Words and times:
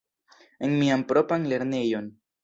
En 0.67 0.71
mian 0.79 1.03
propran 1.11 1.45
lernejon. 1.51 2.09